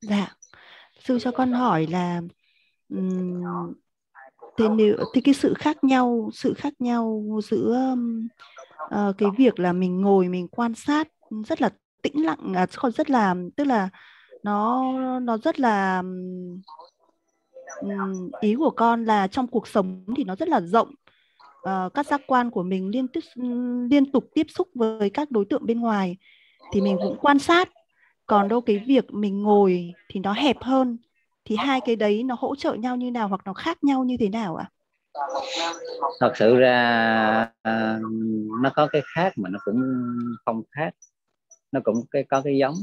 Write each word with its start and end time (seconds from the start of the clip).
dạ. 0.00 0.36
Sư 1.04 1.18
cho 1.18 1.30
con 1.30 1.52
hỏi 1.52 1.86
là 1.86 2.22
um, 2.88 3.42
thế 4.56 4.68
nếu 4.68 4.96
thì 5.14 5.20
cái 5.20 5.34
sự 5.34 5.54
khác 5.54 5.84
nhau 5.84 6.30
sự 6.32 6.54
khác 6.54 6.72
nhau 6.78 7.24
giữa 7.50 7.96
uh, 8.94 9.18
cái 9.18 9.28
việc 9.36 9.58
là 9.58 9.72
mình 9.72 10.00
ngồi 10.00 10.28
mình 10.28 10.48
quan 10.48 10.74
sát 10.74 11.08
rất 11.46 11.60
là 11.60 11.70
tĩnh 12.02 12.24
lặng 12.24 12.54
à, 12.54 12.66
còn 12.76 12.92
rất 12.92 13.10
là 13.10 13.34
tức 13.56 13.64
là 13.64 13.88
nó 14.42 14.92
nó 15.18 15.38
rất 15.38 15.60
là 15.60 16.02
um, 17.80 18.30
ý 18.40 18.54
của 18.54 18.70
con 18.70 19.04
là 19.04 19.26
trong 19.26 19.46
cuộc 19.46 19.68
sống 19.68 20.04
thì 20.16 20.24
nó 20.24 20.36
rất 20.36 20.48
là 20.48 20.60
rộng. 20.60 20.94
Uh, 21.68 21.94
các 21.94 22.06
giác 22.06 22.20
quan 22.26 22.50
của 22.50 22.62
mình 22.62 22.88
liên 22.88 23.08
tiếp 23.08 23.20
liên 23.90 24.12
tục 24.12 24.24
tiếp 24.34 24.46
xúc 24.48 24.68
với 24.74 25.10
các 25.10 25.30
đối 25.30 25.44
tượng 25.44 25.66
bên 25.66 25.80
ngoài 25.80 26.16
thì 26.72 26.80
mình 26.80 26.96
cũng 27.02 27.16
quan 27.20 27.38
sát 27.38 27.68
còn 28.26 28.48
đâu 28.48 28.60
cái 28.60 28.78
việc 28.78 29.04
mình 29.10 29.42
ngồi 29.42 29.92
thì 30.08 30.20
nó 30.20 30.32
hẹp 30.32 30.56
hơn 30.60 30.98
thì 31.44 31.56
hai 31.56 31.80
cái 31.80 31.96
đấy 31.96 32.22
nó 32.22 32.36
hỗ 32.38 32.56
trợ 32.56 32.74
nhau 32.74 32.96
như 32.96 33.10
nào 33.10 33.28
hoặc 33.28 33.40
nó 33.44 33.52
khác 33.52 33.84
nhau 33.84 34.04
như 34.04 34.16
thế 34.20 34.28
nào 34.28 34.56
ạ? 34.56 34.70
À? 34.70 34.70
Thật 36.20 36.32
sự 36.36 36.56
ra 36.56 37.48
uh, 37.68 38.02
nó 38.62 38.70
có 38.74 38.86
cái 38.86 39.02
khác 39.14 39.32
mà 39.36 39.50
nó 39.50 39.58
cũng 39.64 39.82
không 40.44 40.62
khác, 40.70 40.90
nó 41.72 41.80
cũng 41.84 41.96
cái 42.10 42.24
có 42.24 42.40
cái 42.44 42.56
giống. 42.56 42.74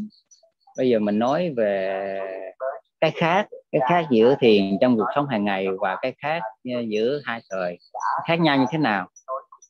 Bây 0.77 0.89
giờ 0.89 0.99
mình 0.99 1.19
nói 1.19 1.53
về 1.57 2.19
cái 3.01 3.11
khác, 3.15 3.47
cái 3.71 3.81
khác 3.89 4.05
giữa 4.11 4.35
thiền 4.39 4.77
trong 4.81 4.97
cuộc 4.97 5.07
sống 5.15 5.27
hàng 5.27 5.45
ngày 5.45 5.67
và 5.79 5.97
cái 6.01 6.13
khác 6.17 6.41
giữa 6.87 7.21
hai 7.25 7.41
thời 7.49 7.77
khác 8.27 8.39
nhau 8.39 8.57
như 8.57 8.65
thế 8.71 8.77
nào? 8.77 9.09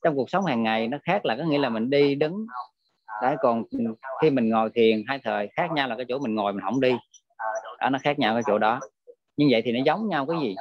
Trong 0.04 0.16
cuộc 0.16 0.30
sống 0.30 0.44
hàng 0.44 0.62
ngày 0.62 0.88
nó 0.88 0.98
khác 1.02 1.24
là 1.24 1.36
có 1.36 1.44
nghĩa 1.44 1.58
là 1.58 1.68
mình 1.68 1.90
đi 1.90 2.14
đứng 2.14 2.46
đấy 3.24 3.36
còn 3.40 3.64
khi 4.22 4.30
mình 4.30 4.48
ngồi 4.48 4.70
thiền 4.74 5.04
hai 5.06 5.18
thời 5.24 5.48
khác 5.48 5.72
nhau 5.72 5.88
là 5.88 5.96
cái 5.96 6.06
chỗ 6.08 6.18
mình 6.18 6.34
ngồi 6.34 6.52
mình 6.52 6.64
không 6.64 6.80
đi. 6.80 6.92
Đó 7.80 7.90
nó 7.90 7.98
khác 8.02 8.18
nhau 8.18 8.34
cái 8.34 8.42
chỗ 8.46 8.58
đó. 8.58 8.80
Như 9.36 9.46
vậy 9.50 9.62
thì 9.64 9.72
nó 9.72 9.80
giống 9.86 10.08
nhau 10.08 10.26
cái 10.26 10.38
gì? 10.42 10.54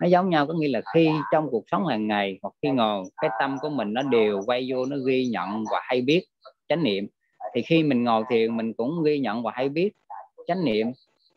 Nó 0.00 0.06
giống 0.06 0.30
nhau 0.30 0.46
có 0.46 0.54
nghĩa 0.54 0.68
là 0.68 0.80
khi 0.94 1.10
trong 1.32 1.48
cuộc 1.50 1.64
sống 1.70 1.86
hàng 1.86 2.06
ngày 2.06 2.38
hoặc 2.42 2.54
khi 2.62 2.70
ngồi 2.70 3.04
cái 3.16 3.30
tâm 3.40 3.56
của 3.62 3.68
mình 3.68 3.94
nó 3.94 4.02
đều 4.02 4.42
quay 4.46 4.68
vô 4.70 4.86
nó 4.86 4.96
ghi 5.06 5.26
nhận 5.26 5.64
và 5.72 5.80
hay 5.82 6.00
biết 6.00 6.24
chánh 6.68 6.82
niệm. 6.82 7.06
Thì 7.54 7.62
khi 7.62 7.82
mình 7.82 8.04
ngồi 8.04 8.24
thiền 8.30 8.56
mình 8.56 8.72
cũng 8.72 9.02
ghi 9.04 9.18
nhận 9.18 9.42
và 9.42 9.52
hay 9.54 9.68
biết 9.68 9.90
chánh 10.46 10.64
niệm. 10.64 10.92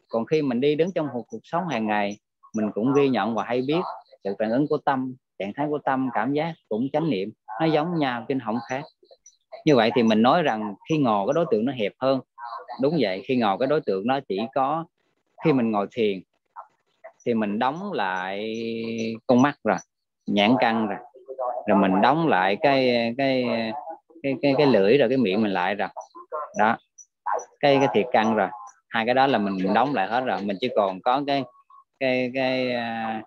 Còn 0.10 0.26
khi 0.26 0.42
mình 0.42 0.62
đi 0.62 0.76
đứng 0.76 0.92
trong 0.96 1.08
một 1.14 1.24
cuộc 1.30 1.42
sống 1.44 1.68
hàng 1.68 1.88
ngày 1.88 2.18
mình 2.56 2.72
cũng 2.74 2.94
ghi 2.94 3.10
nhận 3.10 3.36
và 3.36 3.44
hay 3.44 3.62
biết 3.68 3.82
sự 4.24 4.36
phản 4.40 4.52
ứng 4.52 4.68
của 4.68 4.78
tâm 4.78 5.16
trạng 5.40 5.54
thái 5.56 5.68
của 5.70 5.80
tâm 5.86 6.10
cảm 6.14 6.34
giác 6.34 6.54
cũng 6.70 6.88
chánh 6.94 7.10
niệm. 7.10 7.32
Nó 7.60 7.66
giống 7.66 8.00
nhau 8.00 8.26
chứ 8.28 8.36
không 8.46 8.58
khác 8.70 8.84
như 9.66 9.76
vậy 9.76 9.92
thì 9.96 10.04
mình 10.04 10.22
nói 10.22 10.44
rằng 10.44 10.76
khi 10.90 10.98
ngồi 10.98 11.28
cái 11.28 11.34
đối 11.34 11.46
tượng 11.52 11.66
nó 11.66 11.72
hẹp 11.72 11.92
hơn. 12.00 12.20
Đúng 12.82 12.98
vậy 13.00 13.22
khi 13.26 13.36
ngồi 13.36 13.58
cái 13.60 13.68
đối 13.68 13.82
tượng 13.82 14.08
nó 14.08 14.20
chỉ 14.30 14.40
có 14.56 14.86
khi 15.46 15.54
mình 15.54 15.72
ngồi 15.72 15.88
thiền 15.92 16.22
thì 17.26 17.34
mình 17.34 17.60
đóng 17.60 17.94
lại 17.94 18.56
con 19.28 19.42
mắt 19.42 19.56
rồi 19.64 19.78
nhãn 20.28 20.56
căn 20.60 20.88
rồi. 20.88 21.00
Rồi 21.68 21.78
mình 21.78 22.02
đóng 22.02 22.28
lại 22.28 22.58
cái 22.62 23.14
cái 23.18 23.46
cái 24.24 24.36
cái, 24.42 24.56
cái 24.58 24.68
lưỡi 24.68 24.98
rồi 24.98 25.10
cái 25.10 25.18
miệng 25.18 25.42
mình 25.42 25.52
lại 25.52 25.76
rồi. 25.76 25.88
Đó 26.60 26.78
cái 27.60 27.78
cái 27.80 27.88
thiệt 27.94 28.06
căn 28.12 28.36
rồi. 28.36 28.48
Hai 28.90 29.06
cái 29.06 29.16
đó 29.16 29.28
là 29.28 29.38
mình 29.38 29.74
đóng 29.74 29.94
lại 29.94 30.08
hết 30.08 30.22
rồi. 30.26 30.42
Mình 30.42 30.58
chỉ 30.60 30.70
còn 30.76 31.02
có 31.02 31.24
cái 31.28 31.44
cái 32.00 32.32
cái 32.34 32.72
à, 32.72 33.22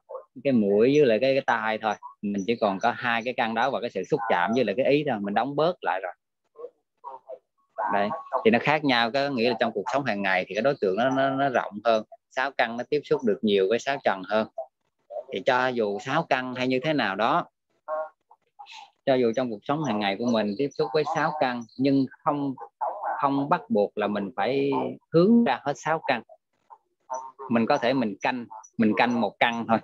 cái 0.44 0.52
mũi 0.52 0.98
với 0.98 1.06
lại 1.06 1.18
cái 1.20 1.34
cái 1.34 1.42
tai 1.46 1.78
thôi. 1.78 1.94
Mình 2.22 2.44
chỉ 2.46 2.56
còn 2.56 2.78
có 2.78 2.94
hai 2.96 3.22
cái 3.24 3.34
căn 3.36 3.54
đó 3.54 3.70
và 3.70 3.80
cái 3.80 3.90
sự 3.90 4.04
xúc 4.04 4.20
chạm 4.30 4.50
với 4.54 4.64
lại 4.64 4.74
cái 4.78 4.86
ý 4.86 5.04
thôi. 5.08 5.18
Mình 5.20 5.34
đóng 5.34 5.56
bớt 5.56 5.84
lại 5.84 6.00
rồi 6.00 6.12
đấy. 7.92 8.08
Thì 8.44 8.50
nó 8.50 8.58
khác 8.62 8.84
nhau 8.84 9.10
có 9.10 9.28
nghĩa 9.28 9.50
là 9.50 9.56
trong 9.60 9.72
cuộc 9.72 9.84
sống 9.92 10.04
hàng 10.04 10.22
ngày 10.22 10.44
thì 10.48 10.54
cái 10.54 10.62
đối 10.62 10.74
tượng 10.80 10.96
nó 10.96 11.10
nó, 11.10 11.30
nó 11.30 11.48
rộng 11.48 11.72
hơn 11.84 12.04
sáu 12.30 12.50
căn 12.50 12.76
nó 12.76 12.84
tiếp 12.90 13.00
xúc 13.04 13.24
được 13.24 13.38
nhiều 13.42 13.66
với 13.68 13.78
sáu 13.78 13.96
trần 14.04 14.22
hơn. 14.28 14.48
Thì 15.32 15.42
cho 15.46 15.68
dù 15.68 15.98
sáu 15.98 16.22
căn 16.28 16.54
hay 16.54 16.68
như 16.68 16.80
thế 16.84 16.92
nào 16.92 17.16
đó 17.16 17.44
cho 19.06 19.14
dù 19.14 19.32
trong 19.36 19.50
cuộc 19.50 19.60
sống 19.62 19.84
hàng 19.84 20.00
ngày 20.00 20.16
của 20.18 20.26
mình 20.26 20.54
tiếp 20.58 20.68
xúc 20.78 20.88
với 20.94 21.04
sáu 21.14 21.32
căn 21.40 21.62
nhưng 21.78 22.06
không 22.24 22.54
không 23.18 23.48
bắt 23.48 23.60
buộc 23.68 23.98
là 23.98 24.06
mình 24.06 24.30
phải 24.36 24.70
hướng 25.12 25.44
ra 25.44 25.60
hết 25.64 25.72
sáu 25.76 26.00
căn. 26.06 26.22
Mình 27.50 27.66
có 27.66 27.78
thể 27.78 27.92
mình 27.92 28.16
canh 28.22 28.46
mình 28.78 28.92
canh 28.96 29.20
một 29.20 29.36
căn 29.38 29.64
thôi. 29.68 29.78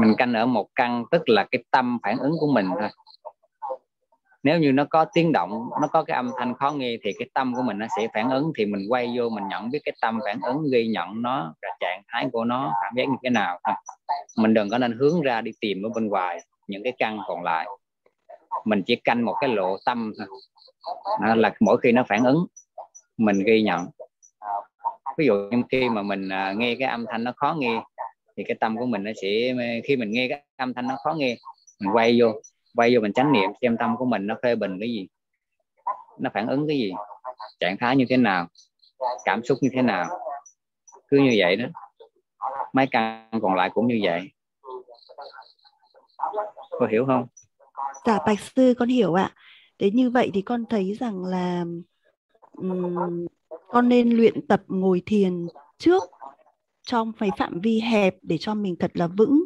Mình 0.00 0.14
canh 0.18 0.32
ở 0.32 0.46
một 0.46 0.68
căn 0.74 1.04
tức 1.10 1.28
là 1.28 1.46
cái 1.50 1.64
tâm 1.70 1.98
phản 2.02 2.18
ứng 2.18 2.32
của 2.40 2.52
mình 2.52 2.66
thôi 2.80 2.88
nếu 4.46 4.58
như 4.58 4.72
nó 4.72 4.84
có 4.90 5.04
tiếng 5.04 5.32
động, 5.32 5.50
nó 5.80 5.88
có 5.92 6.04
cái 6.04 6.14
âm 6.16 6.30
thanh 6.38 6.54
khó 6.54 6.70
nghe 6.70 6.96
thì 7.02 7.12
cái 7.18 7.28
tâm 7.34 7.54
của 7.54 7.62
mình 7.62 7.78
nó 7.78 7.86
sẽ 7.96 8.08
phản 8.14 8.30
ứng, 8.30 8.52
thì 8.56 8.66
mình 8.66 8.86
quay 8.88 9.14
vô 9.16 9.28
mình 9.28 9.44
nhận 9.48 9.70
biết 9.70 9.78
cái 9.84 9.94
tâm 10.00 10.18
phản 10.24 10.40
ứng, 10.42 10.64
ghi 10.72 10.86
nhận 10.86 11.22
nó 11.22 11.54
và 11.62 11.68
trạng 11.80 12.02
thái 12.08 12.28
của 12.32 12.44
nó, 12.44 12.72
cảm 12.82 12.92
giác 12.96 13.08
như 13.08 13.16
thế 13.22 13.30
nào. 13.30 13.60
Mình 14.36 14.54
đừng 14.54 14.70
có 14.70 14.78
nên 14.78 14.98
hướng 14.98 15.20
ra 15.22 15.40
đi 15.40 15.50
tìm 15.60 15.82
ở 15.82 15.88
bên 15.94 16.08
ngoài 16.08 16.40
những 16.68 16.82
cái 16.84 16.92
căn 16.98 17.18
còn 17.26 17.42
lại. 17.42 17.66
Mình 18.64 18.82
chỉ 18.86 18.96
canh 18.96 19.24
một 19.24 19.34
cái 19.40 19.50
lộ 19.50 19.76
tâm 19.86 20.12
thôi. 20.18 20.26
Đó 21.26 21.34
là 21.34 21.54
mỗi 21.60 21.78
khi 21.82 21.92
nó 21.92 22.04
phản 22.08 22.24
ứng, 22.24 22.46
mình 23.16 23.38
ghi 23.46 23.62
nhận. 23.62 23.86
Ví 25.18 25.26
dụ 25.26 25.34
như 25.34 25.62
khi 25.70 25.88
mà 25.88 26.02
mình 26.02 26.28
à, 26.28 26.52
nghe 26.56 26.76
cái 26.78 26.88
âm 26.88 27.04
thanh 27.10 27.24
nó 27.24 27.32
khó 27.36 27.56
nghe, 27.58 27.82
thì 28.36 28.44
cái 28.44 28.56
tâm 28.60 28.76
của 28.76 28.86
mình 28.86 29.04
nó 29.04 29.10
sẽ, 29.22 29.54
khi 29.84 29.96
mình 29.96 30.10
nghe 30.10 30.28
cái 30.28 30.42
âm 30.56 30.74
thanh 30.74 30.86
nó 30.86 30.96
khó 31.04 31.12
nghe, 31.12 31.36
mình 31.80 31.90
quay 31.92 32.20
vô 32.20 32.32
quay 32.76 32.94
vô 32.94 33.00
mình 33.00 33.12
chánh 33.12 33.32
niệm 33.32 33.50
xem 33.62 33.76
tâm 33.76 33.96
của 33.96 34.04
mình 34.04 34.26
nó 34.26 34.34
phê 34.42 34.54
bình 34.54 34.76
cái 34.80 34.88
gì 34.88 35.08
nó 36.18 36.30
phản 36.34 36.46
ứng 36.46 36.68
cái 36.68 36.78
gì 36.78 36.92
trạng 37.60 37.76
thái 37.80 37.96
như 37.96 38.04
thế 38.08 38.16
nào 38.16 38.48
cảm 39.24 39.44
xúc 39.44 39.58
như 39.60 39.68
thế 39.72 39.82
nào. 39.82 40.06
Cứ 41.08 41.18
như 41.18 41.34
vậy 41.38 41.56
đó. 41.56 41.66
Mấy 42.72 42.86
căn 42.86 43.28
còn 43.42 43.54
lại 43.54 43.70
cũng 43.74 43.86
như 43.86 44.00
vậy. 44.02 44.30
Có 46.70 46.86
hiểu 46.90 47.06
không? 47.06 47.26
Dạ 48.06 48.18
bạch 48.26 48.40
sư 48.40 48.74
con 48.78 48.88
hiểu 48.88 49.14
ạ. 49.14 49.30
Thế 49.78 49.90
như 49.90 50.10
vậy 50.10 50.30
thì 50.34 50.42
con 50.42 50.64
thấy 50.70 50.92
rằng 51.00 51.24
là 51.24 51.64
um, 52.52 53.26
con 53.68 53.88
nên 53.88 54.10
luyện 54.10 54.46
tập 54.46 54.62
ngồi 54.66 55.02
thiền 55.06 55.46
trước 55.78 56.02
trong 56.82 57.12
phải 57.18 57.30
phạm 57.38 57.60
vi 57.60 57.80
hẹp 57.80 58.14
để 58.22 58.38
cho 58.40 58.54
mình 58.54 58.76
thật 58.78 58.90
là 58.94 59.06
vững 59.06 59.44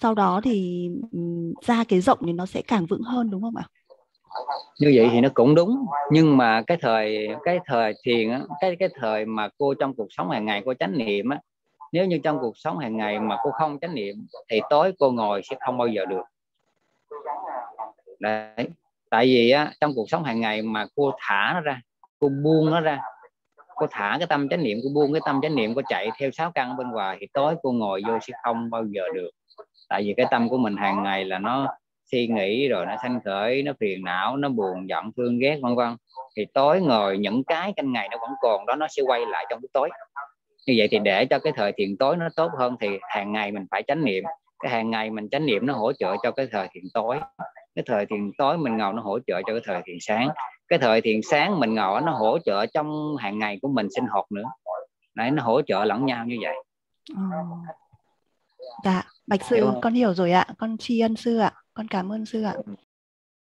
sau 0.00 0.14
đó 0.14 0.40
thì 0.44 0.88
ra 1.66 1.84
cái 1.88 2.00
rộng 2.00 2.18
thì 2.26 2.32
nó 2.32 2.46
sẽ 2.46 2.62
càng 2.62 2.86
vững 2.86 3.02
hơn, 3.02 3.30
đúng 3.30 3.42
không 3.42 3.56
ạ? 3.56 3.64
Như 4.80 4.92
vậy 4.94 5.08
thì 5.12 5.20
nó 5.20 5.28
cũng 5.34 5.54
đúng, 5.54 5.86
nhưng 6.12 6.36
mà 6.36 6.62
cái 6.66 6.78
thời 6.80 7.28
cái 7.44 7.58
thời 7.66 7.94
thiền 8.04 8.30
á, 8.30 8.40
cái 8.60 8.76
cái 8.78 8.88
thời 9.00 9.24
mà 9.24 9.48
cô 9.58 9.74
trong 9.74 9.94
cuộc 9.94 10.06
sống 10.10 10.30
hàng 10.30 10.44
ngày 10.44 10.62
cô 10.64 10.74
chánh 10.74 10.98
niệm 10.98 11.28
á, 11.28 11.40
nếu 11.92 12.06
như 12.06 12.18
trong 12.24 12.38
cuộc 12.40 12.58
sống 12.58 12.78
hàng 12.78 12.96
ngày 12.96 13.20
mà 13.20 13.36
cô 13.42 13.50
không 13.50 13.78
chánh 13.80 13.94
niệm 13.94 14.26
thì 14.50 14.60
tối 14.70 14.92
cô 14.98 15.10
ngồi 15.10 15.42
sẽ 15.50 15.56
không 15.60 15.78
bao 15.78 15.88
giờ 15.88 16.04
được. 16.04 16.22
Đấy, 18.20 18.68
tại 19.10 19.26
vì 19.26 19.50
á, 19.50 19.72
trong 19.80 19.92
cuộc 19.94 20.10
sống 20.10 20.24
hàng 20.24 20.40
ngày 20.40 20.62
mà 20.62 20.86
cô 20.96 21.12
thả 21.18 21.52
nó 21.54 21.60
ra, 21.60 21.80
cô 22.20 22.28
buông 22.28 22.70
nó 22.70 22.80
ra 22.80 23.00
cô 23.78 23.86
thả 23.90 24.16
cái 24.18 24.26
tâm 24.26 24.48
chánh 24.48 24.62
niệm 24.62 24.78
cô 24.84 24.90
buông 24.94 25.12
cái 25.12 25.20
tâm 25.24 25.40
chánh 25.42 25.54
niệm 25.54 25.74
cô 25.74 25.82
chạy 25.88 26.10
theo 26.18 26.30
sáu 26.30 26.50
căn 26.50 26.76
bên 26.76 26.90
ngoài 26.90 27.16
thì 27.20 27.26
tối 27.32 27.54
cô 27.62 27.72
ngồi 27.72 28.02
vô 28.06 28.18
sẽ 28.22 28.32
không 28.42 28.70
bao 28.70 28.84
giờ 28.84 29.02
được. 29.14 29.30
Tại 29.88 30.02
vì 30.02 30.14
cái 30.16 30.26
tâm 30.30 30.48
của 30.48 30.58
mình 30.58 30.76
hàng 30.76 31.02
ngày 31.02 31.24
là 31.24 31.38
nó 31.38 31.66
suy 32.10 32.26
nghĩ 32.26 32.68
rồi 32.68 32.86
nó 32.86 32.96
sanh 33.02 33.20
khởi, 33.24 33.62
nó 33.62 33.72
phiền 33.80 34.04
não, 34.04 34.36
nó 34.36 34.48
buồn, 34.48 34.88
giận, 34.88 35.10
thương, 35.16 35.38
ghét, 35.38 35.58
vân 35.62 35.74
vân. 35.74 35.96
Thì 36.36 36.46
tối 36.54 36.80
ngồi 36.80 37.18
những 37.18 37.44
cái 37.44 37.72
canh 37.76 37.92
ngày 37.92 38.08
nó 38.10 38.16
vẫn 38.20 38.30
còn, 38.40 38.66
đó 38.66 38.74
nó 38.74 38.86
sẽ 38.90 39.02
quay 39.06 39.20
lại 39.30 39.46
trong 39.50 39.60
cái 39.62 39.68
tối. 39.72 39.90
Như 40.66 40.74
vậy 40.76 40.88
thì 40.90 40.98
để 40.98 41.24
cho 41.24 41.38
cái 41.38 41.52
thời 41.56 41.72
thiền 41.72 41.96
tối 41.96 42.16
nó 42.16 42.28
tốt 42.36 42.50
hơn 42.58 42.76
thì 42.80 42.88
hàng 43.08 43.32
ngày 43.32 43.52
mình 43.52 43.66
phải 43.70 43.82
chánh 43.82 44.04
niệm. 44.04 44.24
Cái 44.60 44.72
hàng 44.72 44.90
ngày 44.90 45.10
mình 45.10 45.28
chánh 45.28 45.46
niệm 45.46 45.66
nó 45.66 45.74
hỗ 45.74 45.92
trợ 45.92 46.16
cho 46.22 46.30
cái 46.30 46.46
thời 46.52 46.68
thiền 46.72 46.84
tối. 46.94 47.18
Cái 47.74 47.82
thời 47.86 48.06
thiền 48.06 48.30
tối 48.38 48.58
mình 48.58 48.76
ngồi 48.76 48.92
nó 48.92 49.02
hỗ 49.02 49.18
trợ 49.26 49.42
cho 49.46 49.52
cái 49.52 49.62
thời 49.64 49.82
thiền 49.86 49.96
sáng 50.00 50.28
cái 50.68 50.78
thời 50.78 51.00
thiền 51.00 51.20
sáng 51.30 51.60
mình 51.60 51.74
ngồi 51.74 52.00
nó 52.00 52.12
hỗ 52.12 52.38
trợ 52.38 52.66
trong 52.66 53.16
hàng 53.16 53.38
ngày 53.38 53.58
của 53.62 53.68
mình 53.68 53.86
sinh 53.94 54.04
hoạt 54.04 54.32
nữa. 54.32 54.50
Đấy 55.14 55.30
nó 55.30 55.42
hỗ 55.42 55.62
trợ 55.62 55.84
lẫn 55.84 56.06
nhau 56.06 56.24
như 56.26 56.36
vậy. 56.42 56.54
Ừ. 57.16 57.22
dạ 58.84 59.02
Bạch 59.26 59.44
sư, 59.44 59.56
hiểu 59.56 59.74
con 59.82 59.94
hiểu 59.94 60.14
rồi 60.14 60.32
ạ, 60.32 60.46
con 60.58 60.76
tri 60.78 61.00
ân 61.00 61.16
sư 61.16 61.38
ạ, 61.38 61.52
con 61.74 61.88
cảm 61.88 62.12
ơn 62.12 62.26
sư 62.26 62.42
ạ. 62.42 62.54